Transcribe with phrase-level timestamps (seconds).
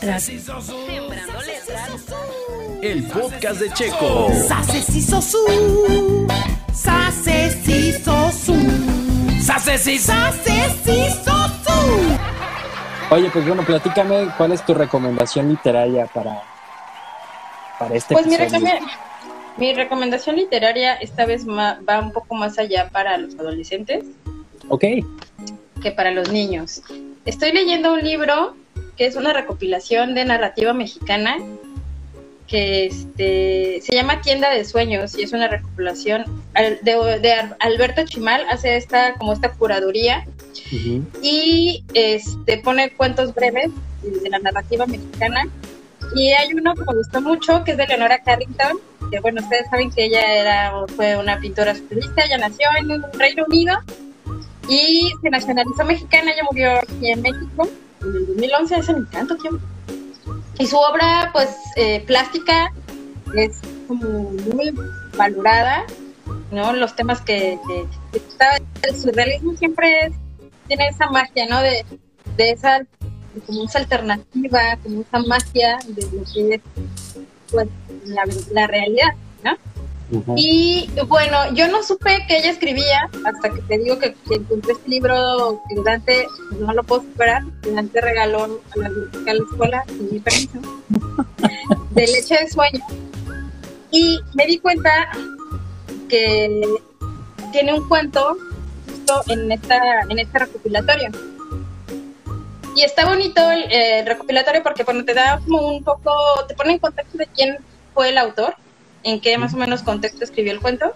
[0.00, 0.22] letras.
[0.24, 1.90] Sembrando letras.
[2.82, 4.28] El podcast de Checo.
[4.48, 6.26] Sase si sosu.
[6.72, 8.54] Sase si sosu.
[9.42, 9.98] ¡Sase sí!
[9.98, 12.16] Sase si sosu.
[13.10, 16.42] Oye, pues bueno, platícame cuál es tu recomendación literaria para,
[17.78, 18.66] para este Pues mi, episodio.
[18.66, 18.90] recome-
[19.56, 24.04] mi recomendación literaria esta vez va un poco más allá para los adolescentes
[24.68, 24.84] Ok,
[25.82, 26.82] que para los niños.
[27.24, 28.54] Estoy leyendo un libro
[29.00, 31.38] que es una recopilación de narrativa mexicana
[32.46, 36.24] que este, se llama Tienda de Sueños y es una recopilación
[36.82, 40.26] de, de Alberto Chimal, hace esta como esta curaduría
[41.22, 43.70] y este pone cuentos breves
[44.02, 45.48] de la narrativa mexicana.
[46.14, 48.80] Y hay uno que me gustó mucho que es de Leonora Carrington
[49.10, 53.02] que bueno ustedes saben que ella era fue una pintora surrealista ella nació en el
[53.14, 53.78] Reino Unido
[54.68, 57.66] y se nacionalizó mexicana ella murió aquí en México
[58.02, 59.64] en el 2011 hace ni tanto tiempo.
[60.58, 62.72] Y su obra pues eh, plástica
[63.34, 64.74] es como muy
[65.16, 65.84] valorada
[66.50, 70.12] no los temas que, que, que el surrealismo siempre es
[70.66, 71.60] tiene esa magia, ¿no?
[71.60, 71.84] De,
[72.36, 72.86] de esa,
[73.44, 76.60] como esa alternativa, como esa magia de lo que es
[77.50, 77.68] pues,
[78.04, 79.08] la, la realidad,
[80.36, 84.72] Y bueno, yo no supe que ella escribía hasta que te digo que, que encontré
[84.72, 86.26] este libro que Dante,
[86.58, 90.58] no lo puedo superar, que Dante regaló a la de la escuela, sin mi permiso,
[91.90, 92.84] de leche de sueño.
[93.92, 94.90] Y me di cuenta
[96.08, 96.60] que
[97.52, 98.36] tiene un cuento
[98.86, 101.10] justo en esta en este recopilatorio.
[102.74, 106.12] Y está bonito el, eh, recopilatorio porque bueno, te da como un poco,
[106.46, 107.58] te pone en contexto de quién
[107.94, 108.54] fue el autor,
[109.02, 110.92] en qué más o menos contexto escribió el cuento.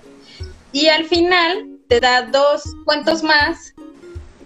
[0.73, 3.75] Y al final te da dos cuentos más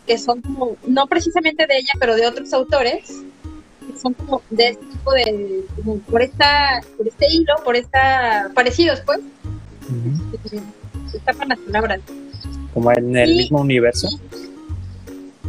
[0.07, 3.09] que son como, no precisamente de ella, pero de otros autores,
[3.87, 8.51] que son como de este tipo de, como por esta, por este hilo, por esta,
[8.55, 9.21] parecidos pues,
[11.11, 12.01] se tapan las palabras.
[12.73, 14.09] Como en el Y- mismo universo.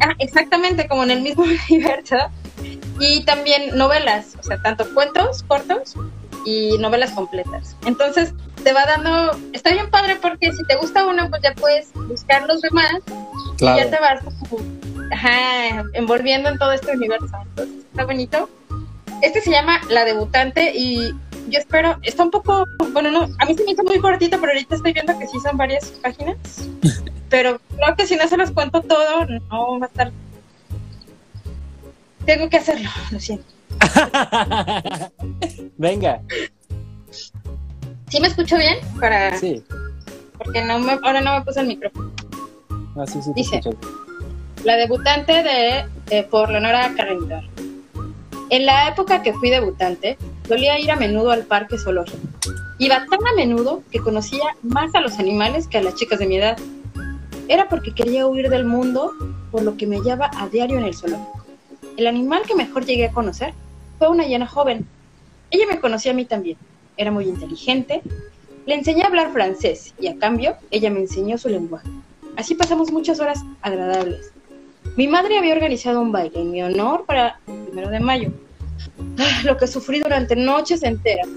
[0.02, 2.18] Ah, exactamente, como en el mismo universo.
[3.00, 5.94] Y también novelas, o sea, tanto cuentos cortos
[6.46, 7.76] y novelas completas.
[7.86, 8.34] Entonces,
[8.64, 12.48] te va dando, está bien padre porque si te gusta uno, pues ya puedes buscar
[12.48, 12.96] los demás
[13.60, 14.22] y ya te vas
[15.12, 17.28] ajá, envolviendo en todo este universo.
[17.50, 18.50] Entonces, está bonito.
[19.22, 21.14] Este se llama La Debutante y
[21.50, 24.54] yo espero, está un poco, bueno, no, a mí se me hizo muy cortito, pero
[24.54, 26.38] ahorita estoy viendo que sí son varias páginas.
[27.30, 30.12] Pero creo que si no se los cuento todo, no va a estar.
[32.26, 33.46] Tengo que hacerlo, lo siento.
[35.78, 36.22] Venga,
[38.09, 38.78] ¿Sí me escucho bien?
[39.00, 39.63] Para, sí,
[40.38, 42.12] Porque no me, ahora no me puse el micrófono.
[43.02, 43.57] así sí te Dice.
[43.57, 43.78] escucho.
[44.63, 47.47] La debutante de, eh, por Leonora Carrington.
[48.50, 52.18] En la época que fui debutante, solía ir a menudo al parque zoológico.
[52.80, 56.25] Iba tan a menudo que conocía más a los animales que a las chicas de
[56.25, 56.57] mi edad.
[57.47, 59.12] Era porque quería huir del mundo,
[59.51, 61.39] por lo que me hallaba a diario en el zoológico.
[62.00, 63.54] El animal que mejor llegué a conocer
[63.98, 64.88] fue una hiena joven.
[65.52, 66.58] Ella me conocía a mí también.
[66.96, 68.02] Era muy inteligente.
[68.66, 71.90] Le enseñé a hablar francés y a cambio ella me enseñó su lenguaje.
[72.38, 74.32] Así pasamos muchas horas agradables.
[74.96, 78.31] Mi madre había organizado un baile en mi honor para el primero de mayo.
[79.18, 81.28] Ah, Lo que sufrí durante noches enteras.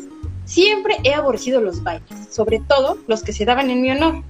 [0.44, 4.23] Siempre he aborrecido los bailes, sobre todo los que se daban en mi honor.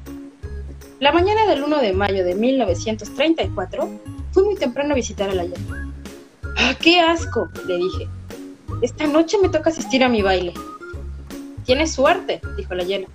[0.99, 3.91] La mañana del 1 de mayo de 1934
[4.31, 5.82] fui muy temprano a visitar a la llama.
[6.57, 7.49] ¡Ah, qué asco!
[7.67, 8.09] le dije.
[8.83, 10.53] Esta noche me toca asistir a mi baile.
[11.65, 13.07] Tienes suerte, dijo la hiena.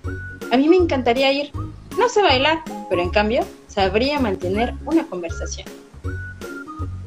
[0.50, 1.50] A mí me encantaría ir.
[1.98, 5.68] No sé bailar, pero en cambio sabría mantener una conversación.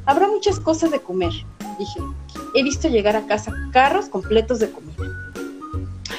[0.04, 1.32] Habrá muchas cosas de comer,
[1.78, 2.00] dije.
[2.54, 5.04] He visto llegar a casa carros completos de comida.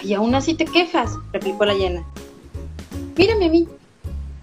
[0.04, 2.04] Y aún así te quejas, replicó la hiena.
[3.16, 3.68] Mírame a mí.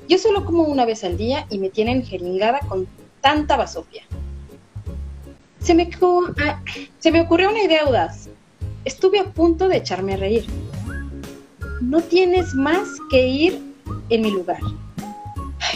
[0.09, 2.87] Yo solo como una vez al día y me tienen jeringada con
[3.21, 4.05] tanta basofia.
[5.61, 6.61] Se me, cu- ah,
[6.99, 8.29] se me ocurrió una idea audaz.
[8.85, 10.47] Estuve a punto de echarme a reír.
[11.81, 13.61] No tienes más que ir
[14.09, 14.61] en mi lugar.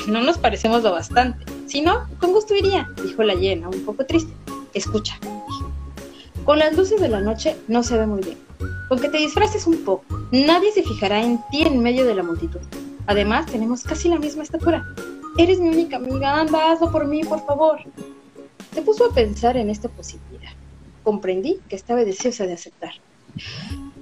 [0.09, 1.45] No nos parecemos lo bastante.
[1.67, 4.33] Si no, con gusto iría, dijo la hiena, un poco triste.
[4.75, 5.19] Escucha.
[6.45, 8.39] Con las luces de la noche no se ve muy bien.
[8.89, 12.23] Con que te disfraces un poco, nadie se fijará en ti en medio de la
[12.23, 12.61] multitud.
[13.07, 14.85] Además, tenemos casi la misma estatura.
[15.39, 17.79] Eres mi única amiga, anda, hazlo por mí, por favor.
[18.75, 20.51] Se puso a pensar en esta posibilidad.
[21.05, 22.93] Comprendí que estaba deseosa de aceptar.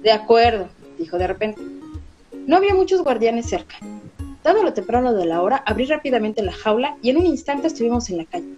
[0.01, 0.67] De acuerdo,
[0.97, 1.61] dijo de repente.
[2.47, 3.75] No había muchos guardianes cerca.
[4.43, 8.09] Dado lo temprano de la hora, abrí rápidamente la jaula y en un instante estuvimos
[8.09, 8.55] en la calle.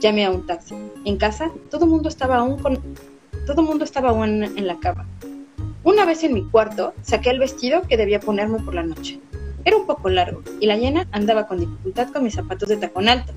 [0.00, 0.74] Llamé a un taxi.
[1.04, 2.78] En casa, todo mundo estaba aún con...
[3.46, 5.06] todo mundo estaba aún en la cama.
[5.84, 9.20] Una vez en mi cuarto, saqué el vestido que debía ponerme por la noche.
[9.64, 13.08] Era un poco largo y la llena andaba con dificultad con mis zapatos de tacón
[13.08, 13.32] alto.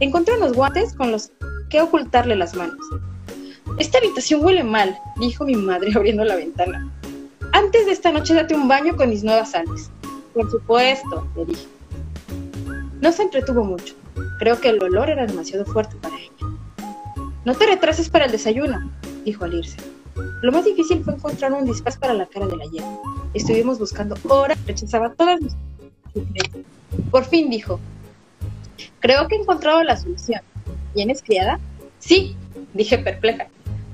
[0.00, 1.30] Encontré unos guantes con los
[1.70, 2.78] que ocultarle las manos.
[3.78, 6.90] Esta habitación huele mal, dijo mi madre abriendo la ventana.
[7.52, 9.90] Antes de esta noche date un baño con mis nuevas sales.
[10.34, 11.66] Por supuesto, le dije.
[13.00, 13.94] No se entretuvo mucho.
[14.38, 16.30] Creo que el olor era demasiado fuerte para ella.
[17.44, 18.90] No te retrases para el desayuno,
[19.24, 19.78] dijo al irse.
[20.42, 22.98] Lo más difícil fue encontrar un disfraz para la cara de la hiena.
[23.32, 25.54] Estuvimos buscando horas, rechazaba todas mis.
[27.10, 27.80] Por fin dijo,
[29.00, 30.40] creo que he encontrado la solución.
[30.94, 31.58] ¿Tienes criada?
[31.98, 32.36] Sí,
[32.74, 33.48] dije perpleja.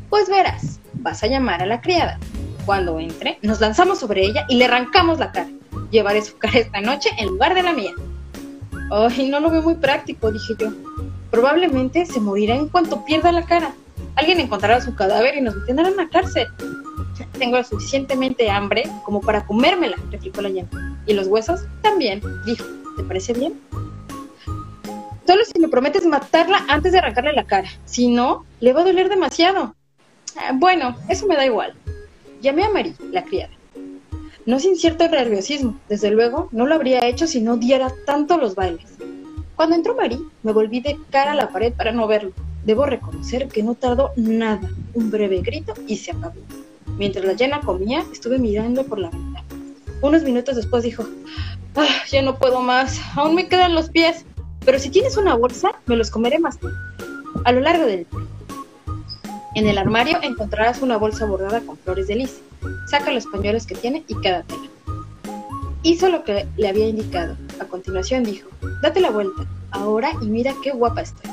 [0.09, 2.19] Pues verás, vas a llamar a la criada.
[2.65, 5.49] Cuando entre, nos lanzamos sobre ella y le arrancamos la cara.
[5.91, 7.93] Llevaré su cara esta noche en lugar de la mía.
[8.91, 10.73] Ay, no lo veo muy práctico, dije yo.
[11.31, 13.75] Probablemente se morirá en cuanto pierda la cara.
[14.15, 16.47] Alguien encontrará su cadáver y nos meterán en la cárcel.
[17.39, 20.99] Tengo suficientemente hambre como para comérmela, replicó la llama.
[21.07, 22.65] Y los huesos también, dijo.
[22.97, 23.61] ¿Te parece bien?
[25.27, 27.69] Solo si me prometes matarla antes de arrancarle la cara.
[27.85, 29.75] Si no, le va a doler demasiado.
[30.37, 31.75] Ah, bueno, eso me da igual.
[32.41, 33.53] Llamé a Marie, la criada.
[34.45, 38.55] No sin cierto nerviosismo, desde luego, no lo habría hecho si no diera tanto los
[38.55, 38.87] bailes.
[39.57, 42.33] Cuando entró Marie, me volví de cara a la pared para no verlo.
[42.65, 46.41] Debo reconocer que no tardó nada, un breve grito y se acabó.
[46.99, 49.45] Mientras la llena comía, estuve mirando por la ventana.
[50.03, 51.05] Unos minutos después dijo,
[51.75, 54.25] ah, ya no puedo más, aún me quedan los pies,
[54.67, 56.75] pero si tienes una bolsa, me los comeré más tarde.
[57.45, 58.21] A lo largo del día.
[59.55, 62.41] En el armario encontrarás una bolsa bordada con flores de lis.
[62.91, 64.69] Saca los pañuelos que tiene y quédatela.
[65.85, 67.37] Hizo lo que le había indicado.
[67.61, 68.49] A continuación dijo,
[68.83, 71.31] date la vuelta, ahora y mira qué guapa está.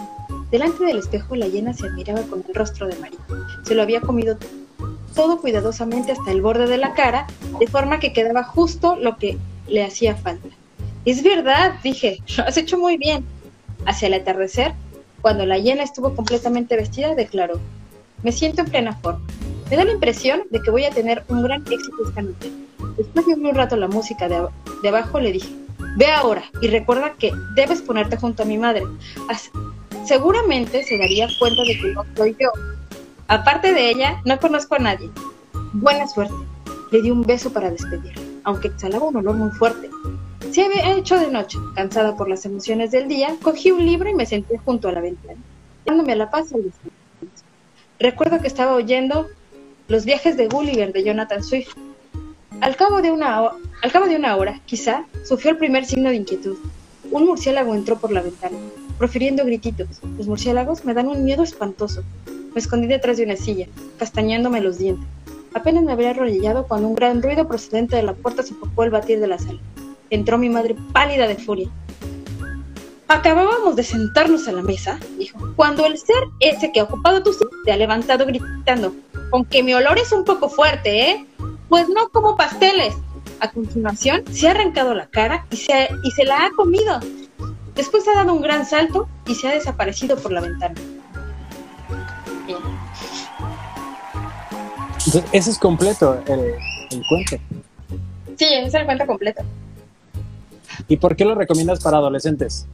[0.52, 3.20] Delante del espejo la hiena se admiraba con el rostro de María.
[3.64, 4.38] Se lo había comido
[5.16, 7.26] todo cuidadosamente hasta el borde de la cara,
[7.60, 10.50] de forma que quedaba justo lo que le hacía falta.
[11.06, 13.26] Es verdad, dije, lo has hecho muy bien.
[13.86, 14.74] Hacia el atardecer,
[15.22, 17.60] cuando la hiena estuvo completamente vestida, declaró,
[18.24, 19.26] me siento en plena forma.
[19.70, 22.52] Me da la impresión de que voy a tener un gran éxito esta noche.
[22.98, 25.50] Después de un rato la música de, abajo, le dije,
[25.98, 28.84] ve ahora y recuerda que debes ponerte junto a mi madre.
[30.06, 32.50] seguramente se daría cuenta de que no soy yo.
[33.28, 35.10] Aparte de ella, no conozco a nadie.
[35.74, 36.36] Buena suerte.
[36.92, 39.90] Le di un beso para despedirla, aunque exhalaba un olor muy fuerte.
[40.52, 41.58] Se había hecho de noche.
[41.76, 45.02] Cansada por las emociones del día, cogí un libro y me senté junto a la
[45.02, 45.40] ventana,
[45.86, 46.94] dándome la paz al descanso.
[48.00, 49.28] Recuerdo que estaba oyendo
[49.88, 51.76] Los viajes de Gulliver de Jonathan Swift.
[52.62, 56.58] Al cabo, de una hora, quizá, sufrió el primer signo de inquietud.
[57.12, 58.58] Un murciélago entró por la ventana,
[58.98, 59.88] profiriendo grititos.
[60.18, 62.04] Los murciélagos me dan un miedo espantoso.
[62.54, 63.68] Me escondí detrás de una silla,
[63.98, 65.08] castañándome los dientes.
[65.54, 69.20] Apenas me habría arrodillado cuando un gran ruido procedente de la puerta sofocó el batir
[69.20, 69.60] de la sala.
[70.14, 71.68] Entró mi madre pálida de furia.
[73.08, 77.34] Acabábamos de sentarnos a la mesa, dijo, cuando el ser ese que ha ocupado tu
[77.34, 78.94] sitio te ha levantado gritando,
[79.32, 81.26] aunque mi olor es un poco fuerte, ¿eh?
[81.68, 82.94] Pues no como pasteles.
[83.40, 87.00] A continuación, se ha arrancado la cara y se, y se la ha comido.
[87.74, 90.76] Después ha dado un gran salto y se ha desaparecido por la ventana.
[92.46, 92.60] Bien.
[94.92, 96.40] Entonces, ese es completo el,
[96.92, 97.38] el cuento.
[98.38, 99.44] Sí, ese es el cuento completo.
[100.88, 102.68] ¿Y por qué lo recomiendas para adolescentes?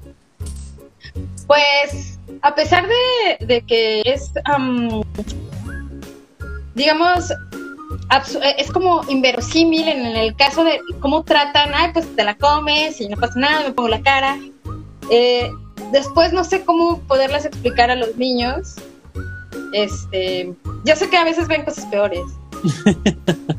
[1.47, 5.01] Pues, a pesar de, de que es, um,
[6.75, 7.31] digamos,
[8.57, 13.07] es como inverosímil en el caso de cómo tratan, ay, pues te la comes y
[13.07, 14.37] no pasa nada, me pongo la cara.
[15.11, 15.49] Eh,
[15.91, 18.75] después no sé cómo poderlas explicar a los niños.
[19.73, 20.53] Este,
[20.85, 22.21] yo sé que a veces ven cosas peores.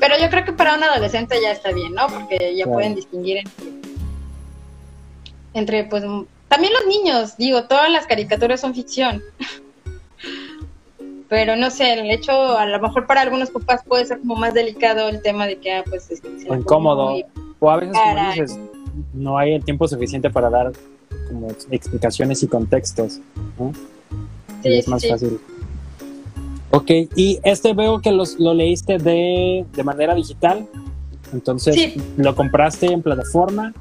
[0.00, 2.08] Pero yo creo que para un adolescente ya está bien, ¿no?
[2.08, 2.72] Porque ya Claro.
[2.72, 3.64] pueden distinguir entre,
[5.52, 6.02] entre, pues,
[6.48, 9.22] también los niños, digo, todas las caricaturas son ficción.
[11.28, 14.52] Pero no sé, el hecho, a lo mejor para algunos papás puede ser como más
[14.52, 17.14] delicado el tema de que, ah, pues, la O incómodo.
[17.60, 18.58] O a veces, como dices,
[19.12, 20.72] no hay el tiempo suficiente para dar
[21.28, 23.20] como explicaciones y contextos.
[23.58, 23.72] ¿no?
[24.62, 25.08] Sí, y es más sí.
[25.08, 25.40] fácil.
[26.72, 30.66] Ok, y este veo que los, lo leíste de, de manera digital.
[31.32, 31.94] Entonces, Sí.
[32.16, 33.72] ¿lo compraste en plataforma?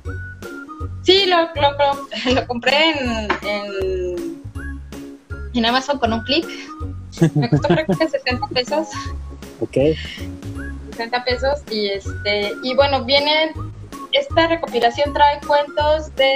[1.04, 4.42] Sí, lo, lo, lo- compré en, en,
[5.54, 6.46] en Amazon con un clic.
[7.36, 8.88] Me costó creo que 60 pesos.
[9.62, 9.78] Ok.
[10.92, 13.54] 60 pesos y este y bueno viene
[14.12, 16.34] esta recopilación trae cuentos de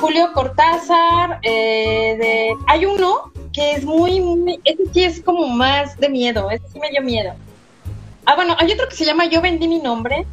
[0.00, 5.96] Julio Cortázar eh, de hay uno que es muy, muy, ese sí es como más
[5.98, 7.32] de miedo, ese sí me dio miedo.
[8.26, 10.26] Ah, bueno, hay otro que se llama Yo vendí mi nombre,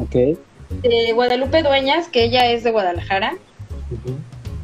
[0.00, 0.38] Ok.
[0.82, 3.36] de Guadalupe Dueñas, que ella es de Guadalajara.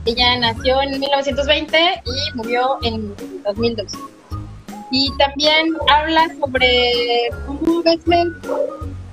[0.06, 1.76] Ella nació en 1920
[2.06, 3.14] y murió en
[3.44, 3.92] 2002.
[4.90, 8.00] Y también habla sobre cómo ves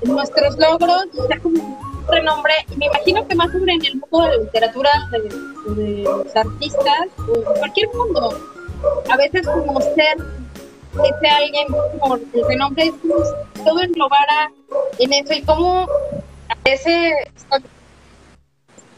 [0.04, 3.96] nuestros logros, o sea, como un renombre, y me imagino que más sobre en el
[4.00, 8.30] mundo de la literatura, de, de los artistas, o en cualquier mundo.
[9.10, 10.18] A veces como ser
[10.94, 11.68] ese alguien
[12.00, 14.52] por el renombre es como si todo englobara
[15.00, 15.88] en eso y cómo
[16.50, 17.14] a veces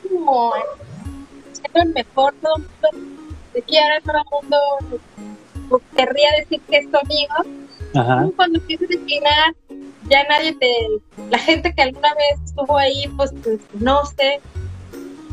[0.10, 0.54] como
[1.52, 4.58] siendo el mejor, todo el mundo te quiere, todo el mundo
[5.70, 7.34] pues, querría decir que es tu amigo.
[7.96, 8.30] Ajá.
[8.36, 9.56] Cuando empiezas a declinar,
[10.10, 10.72] ya nadie te.
[11.30, 14.40] La gente que alguna vez estuvo ahí, pues te conoce.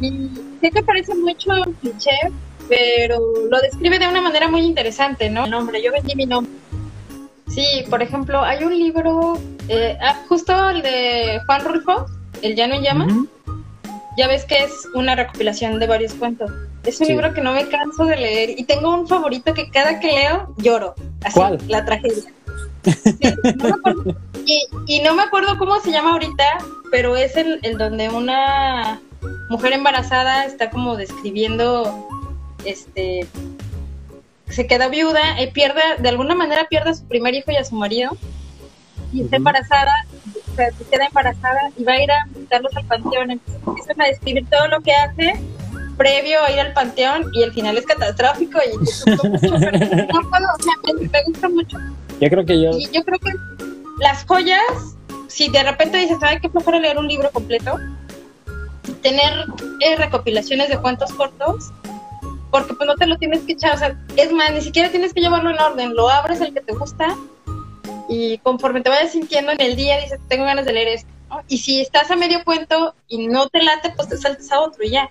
[0.00, 2.18] Y sé que parece mucho un cliché,
[2.68, 3.18] pero
[3.50, 5.44] lo describe de una manera muy interesante, ¿no?
[5.44, 6.52] El nombre, yo vendí mi nombre.
[7.48, 12.06] Sí, por ejemplo, hay un libro, eh, ah, justo el de Juan Rulfo,
[12.42, 13.12] El Llano en Llamas.
[14.18, 16.50] Ya ves que es una recopilación de varios cuentos.
[16.84, 17.12] Es un Sí.
[17.12, 20.54] libro que no me canso de leer y tengo un favorito que cada que leo
[20.58, 20.94] lloro.
[21.24, 21.58] Así, ¿Cuál?
[21.68, 22.22] La tragedia.
[22.84, 23.18] Sí,
[23.56, 26.44] no me acuerdo- y, y no me acuerdo cómo se llama ahorita,
[26.90, 29.00] pero es el, el donde una
[29.50, 32.08] mujer embarazada está como describiendo,
[32.66, 33.26] este,
[34.48, 37.64] se queda viuda y pierde, de alguna manera pierde a su primer hijo y a
[37.64, 38.16] su marido
[39.12, 40.06] y está embarazada,
[40.52, 43.30] o sea, se queda embarazada y va a ir a visitarlos al panteón.
[43.30, 45.40] Entonces empiezan a describir todo lo que hace
[45.96, 49.16] previo a ir al panteón y el final es catastrófico y no
[50.30, 51.78] puedo, o sea, me, me gusta mucho.
[52.20, 52.70] Yo creo que yo.
[52.70, 53.32] Y yo creo que
[53.98, 54.60] las joyas,
[55.28, 57.78] si de repente dices, ay, qué flojera leer un libro completo,
[59.02, 59.32] tener
[59.80, 61.70] eh, recopilaciones de cuentos cortos,
[62.50, 65.12] porque pues no te lo tienes que echar, o sea, es más, ni siquiera tienes
[65.12, 67.16] que llevarlo en orden, lo abres el que te gusta
[68.08, 71.08] y conforme te vayas sintiendo en el día, dices, tengo ganas de leer esto.
[71.28, 71.42] ¿no?
[71.48, 74.84] Y si estás a medio cuento y no te late, pues te saltas a otro
[74.84, 75.10] y ya.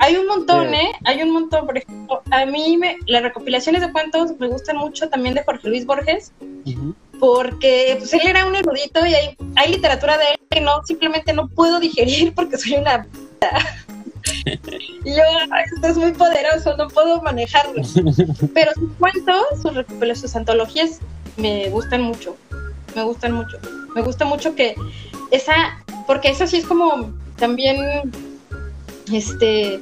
[0.00, 0.74] Hay un montón.
[0.74, 0.92] ¿eh?
[1.04, 1.66] Hay un montón.
[1.66, 5.68] Por ejemplo, a mí me, las recopilaciones de cuentos me gustan mucho también de Jorge
[5.68, 6.32] Luis Borges,
[7.20, 11.32] porque pues, él era un erudito y hay, hay literatura de él que no simplemente
[11.32, 13.06] no puedo digerir porque soy una.
[15.04, 17.82] y yo "Ay, esto es muy poderoso no puedo manejarlo
[18.54, 21.00] pero sus cuentos sus recopilaciones sus antologías
[21.36, 22.36] me gustan mucho
[22.94, 23.58] me gustan mucho
[23.94, 24.74] me gusta mucho que
[25.30, 25.54] esa
[26.06, 28.12] porque eso sí es como también
[29.12, 29.80] este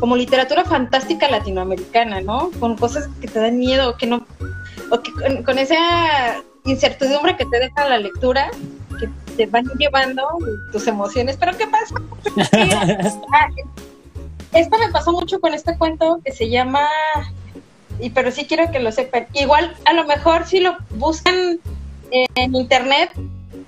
[0.00, 2.50] como literatura fantástica latinoamericana, ¿no?
[2.60, 4.26] Con cosas que te dan miedo, que no,
[4.90, 8.50] o que con, con esa incertidumbre que te deja la lectura,
[9.36, 10.22] te van llevando
[10.72, 11.36] tus emociones.
[11.38, 11.94] Pero ¿qué pasa?
[13.32, 13.48] Ah,
[14.52, 16.88] esto me pasó mucho con este cuento que se llama,
[18.00, 19.26] y pero sí quiero que lo sepan.
[19.32, 21.58] Igual, a lo mejor si lo buscan
[22.10, 23.10] en internet,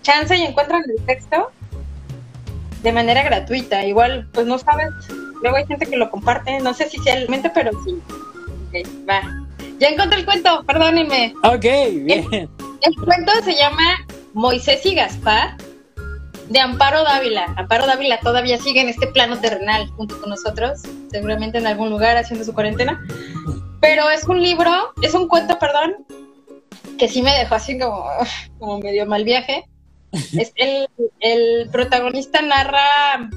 [0.02, 1.50] chance y encuentran el texto
[2.82, 3.84] de manera gratuita.
[3.84, 4.90] Igual, pues no sabes.
[5.42, 6.60] Luego hay gente que lo comparte.
[6.60, 8.00] No sé si sea el mente, pero sí.
[8.68, 9.22] Ok, va.
[9.78, 11.34] Ya encontré el cuento, perdónenme.
[11.42, 11.64] Ok,
[12.04, 12.48] bien.
[12.82, 14.05] El cuento se llama
[14.36, 15.56] Moisés y Gaspar
[16.50, 17.54] de Amparo Dávila.
[17.56, 22.18] Amparo Dávila todavía sigue en este plano terrenal junto con nosotros, seguramente en algún lugar
[22.18, 23.02] haciendo su cuarentena.
[23.80, 26.04] Pero es un libro, es un cuento, perdón,
[26.98, 28.04] que sí me dejó así como,
[28.58, 29.64] como medio mal viaje.
[30.12, 30.86] Es el,
[31.20, 33.30] el protagonista narra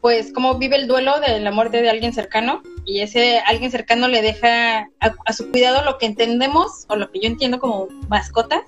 [0.00, 4.06] pues cómo vive el duelo de la muerte de alguien cercano y ese alguien cercano
[4.06, 7.88] le deja a, a su cuidado lo que entendemos o lo que yo entiendo como
[8.08, 8.62] mascotas,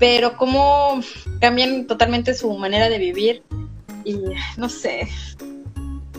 [0.00, 1.00] pero cómo
[1.40, 3.44] cambian totalmente su manera de vivir
[4.04, 4.18] y
[4.56, 5.06] no sé,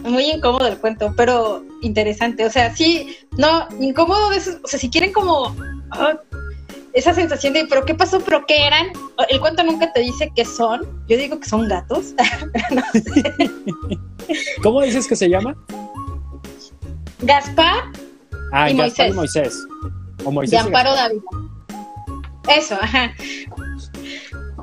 [0.04, 4.80] muy incómodo el cuento, pero interesante, o sea, sí, no, incómodo de esos, o sea,
[4.80, 5.54] si quieren como
[5.92, 6.18] ah,
[6.94, 8.88] esa sensación de, pero qué pasó, pero qué eran,
[9.28, 12.14] el cuento nunca te dice qué son, yo digo que son gatos,
[12.72, 13.52] no sé.
[14.64, 15.56] ¿Cómo dices que se llama?
[17.20, 17.92] Gaspar
[18.52, 19.16] Ah, Y Gaspar y Moisés.
[19.16, 19.68] Moisés.
[20.26, 20.94] O Moisés de Amparo.
[20.94, 21.22] Dávila.
[22.50, 23.14] Eso, ajá.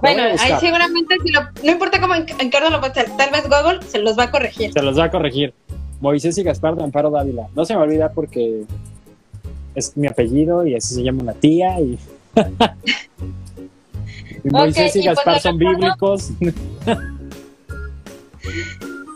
[0.00, 3.80] Bueno, ahí seguramente, si lo, no importa cómo en- encargo lo tal, tal vez Google
[3.86, 4.72] se los va a corregir.
[4.72, 5.52] Se los va a corregir.
[6.00, 7.48] Moisés y Gaspar de Amparo Dávila.
[7.54, 8.62] No se me olvida porque
[9.74, 11.98] es mi apellido y así se llama una tía y,
[14.44, 16.30] y Moisés y y pues Gaspar son bíblicos.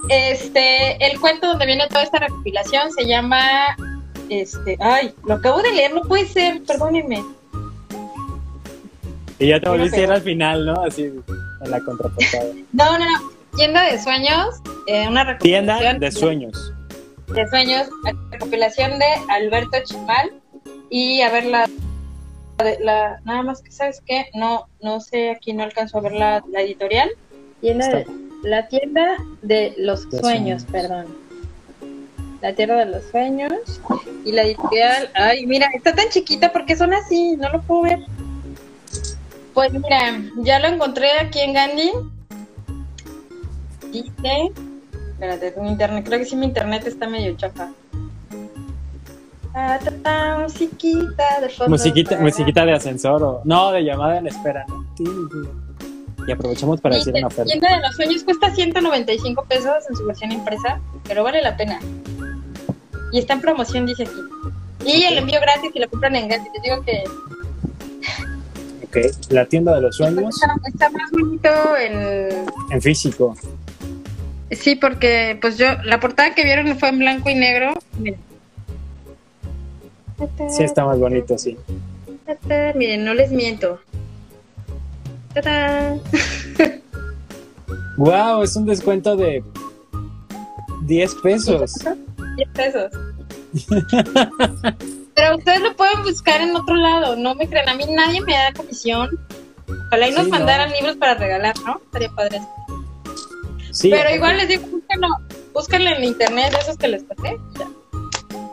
[0.08, 3.40] Este, el cuento donde viene toda esta recopilación se llama,
[4.28, 7.22] este, ay, lo acabo de leer, no puede ser, perdónenme.
[9.44, 10.14] Y ya te volviste a ir pena.
[10.16, 10.82] al final, ¿no?
[10.82, 12.44] Así en la contraportada.
[12.72, 14.56] No, no, no, Tienda de Sueños,
[14.86, 16.00] eh, una Tienda recopilación.
[16.00, 16.72] de sueños.
[17.34, 17.88] de sueños,
[18.30, 20.32] recopilación de Alberto Chimal
[20.90, 21.68] y a ver la,
[22.80, 26.44] la nada más que sabes que no no sé aquí no alcanzo a ver la,
[26.50, 27.10] la editorial
[27.60, 28.06] tienda de-
[28.42, 30.66] la tienda de los De sueños, sueños.
[30.70, 31.06] perdón
[32.42, 33.52] la tierra de los sueños
[34.24, 38.00] y la editorial ay mira está tan chiquita porque son así no lo puedo ver
[39.54, 41.90] pues mira ya lo encontré aquí en Gandhi
[43.92, 44.52] dice
[45.12, 47.70] espérate mi internet creo que sí mi internet está medio chafa
[49.54, 53.42] Ah, ta, ta, musiquita de fondo Musiquita, para- musiquita de ascensor o.
[53.44, 54.64] No, de llamada en espera.
[56.26, 57.50] Y aprovechamos para decir una oferta.
[57.52, 61.78] Tienda de los sueños cuesta 195 pesos en su versión impresa, pero vale la pena.
[63.12, 64.86] Y está en promoción, dice aquí.
[64.90, 66.48] Y el envío gratis si lo compran en Gandhi.
[66.54, 67.04] Les digo que
[68.92, 72.44] Ok, la tienda de los sueños está, está más bonito en...
[72.70, 73.34] en físico.
[74.50, 77.72] Sí, porque pues yo, la portada que vieron fue en blanco y negro.
[77.98, 78.20] Miren.
[80.50, 81.56] Sí, está más bonito, sí.
[82.74, 83.80] Miren, no les miento.
[85.34, 85.96] Ta-ta.
[87.96, 89.44] Wow, es un descuento de
[90.84, 91.74] 10 pesos.
[92.36, 92.90] 10 pesos.
[95.14, 97.68] Pero ustedes lo pueden buscar en otro lado, no me crean.
[97.68, 99.10] A mí nadie me da comisión.
[99.86, 100.30] Ojalá y nos no.
[100.30, 101.80] mandaran libros para regalar, ¿no?
[101.84, 102.40] Estaría padre.
[103.70, 105.08] Sí, Pero igual les digo, búsquenlo,
[105.52, 107.36] búsquenlo en internet, esos que les pasé.
[107.58, 107.68] Ya.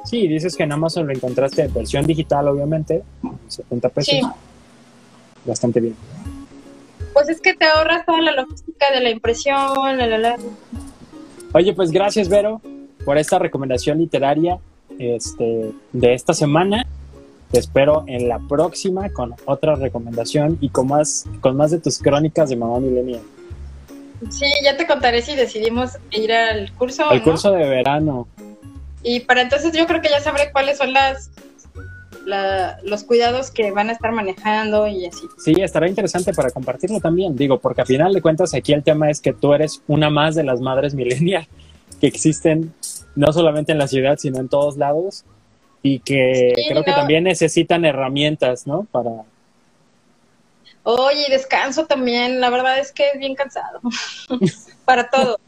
[0.06, 3.04] Sí, dices que en Amazon lo encontraste en versión digital, obviamente.
[3.48, 4.14] 70 pesos.
[4.14, 4.22] Sí.
[5.46, 5.96] Bastante bien.
[7.14, 10.38] Pues es que te ahorras toda la logística de la impresión, la, la, la.
[11.54, 12.62] Oye, pues gracias, Vero,
[13.06, 14.60] por esta recomendación literaria
[15.00, 16.86] este, de esta semana.
[17.52, 21.98] Te espero en la próxima con otra recomendación y con más, con más de tus
[21.98, 23.20] crónicas de Mamá Milenia.
[24.30, 27.24] Sí, ya te contaré si decidimos ir al curso no.
[27.24, 28.28] curso de verano.
[29.02, 31.32] Y para entonces yo creo que ya sabré cuáles son las
[32.26, 35.26] la- los cuidados que van a estar manejando y así.
[35.44, 37.36] Sí, estará interesante para compartirlo también.
[37.36, 40.36] Digo, porque a final de cuentas aquí el tema es que tú eres una más
[40.36, 41.48] de las madres millennial
[42.00, 42.74] que existen
[43.16, 45.24] no solamente en la ciudad, sino en todos lados.
[45.82, 48.84] Y que Sí, creo que también necesitan herramientas, ¿no?
[48.92, 49.12] Para,
[50.84, 53.80] Oye, descanso también, la verdad es que es bien cansado.
[54.86, 55.40] para todo.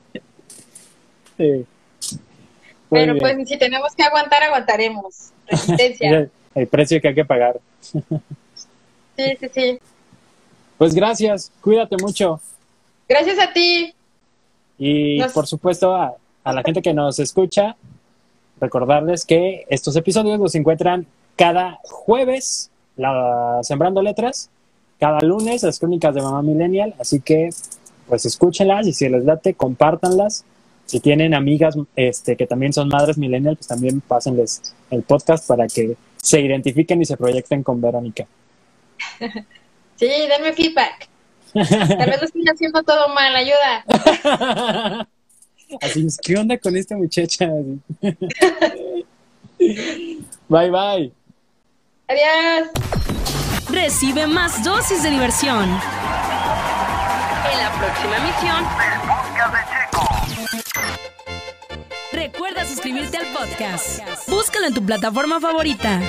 [1.37, 1.65] Sí.
[2.89, 3.37] Muy Pero bien.
[3.37, 5.31] pues si tenemos que aguantar, aguantaremos.
[5.47, 6.09] Resistencia.
[6.09, 6.15] Es
[6.55, 7.59] el, el precio que hay que pagar.
[7.81, 8.03] sí,
[9.39, 9.79] sí, sí.
[10.77, 12.39] Pues gracias, cuídate mucho.
[13.07, 13.93] Gracias a ti.
[14.77, 17.75] Y Nos- por supuesto a, a la gente que nos escucha,
[18.59, 24.49] recordarles que estos episodios los encuentran cada jueves, la, Sembrando Letras,
[24.99, 27.49] cada lunes las crónicas de Mamá Millennial, así que
[28.07, 30.43] pues escúchenlas y si les late, compártanlas.
[30.85, 35.67] Si tienen amigas este, que también son madres millennial, pues también pásenles el podcast para
[35.67, 38.27] que se identifiquen y se proyecten con Verónica.
[39.97, 41.07] Sí, denme feedback.
[41.53, 45.07] Tal vez lo estoy haciendo todo mal, ayuda.
[45.79, 47.47] Así es, ¿qué onda con esta muchacha?
[50.49, 51.11] bye, bye.
[52.07, 52.69] Adiós.
[53.69, 55.63] Recibe más dosis de diversión.
[55.63, 58.65] En la próxima emisión.
[62.11, 64.01] Recuerda suscribirte al podcast.
[64.27, 66.01] Búscalo en tu plataforma favorita.